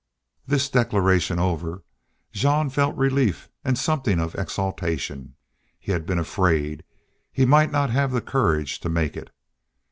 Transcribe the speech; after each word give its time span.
This 0.47 0.67
declaration 0.67 1.37
over, 1.37 1.83
Jean 2.31 2.71
felt 2.71 2.95
relief 2.97 3.49
and 3.63 3.77
something 3.77 4.19
of 4.19 4.33
exultation. 4.33 5.35
He 5.79 5.91
had 5.91 6.07
been 6.07 6.17
afraid 6.17 6.83
he 7.31 7.45
might 7.45 7.71
not 7.71 7.91
have 7.91 8.11
the 8.11 8.19
courage 8.19 8.79
to 8.79 8.89
make 8.89 9.15
it. 9.15 9.29